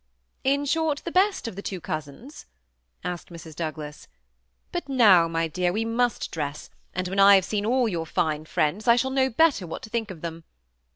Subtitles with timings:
[0.27, 2.47] *' In short, the best of the two cousins?"
[3.03, 3.55] asked Mrs.
[3.55, 4.07] Douglas;
[4.73, 8.45] '^but now, my dear, we must dress, and when I have seen all your fine
[8.45, 10.43] friends, I shall know better what to think of them.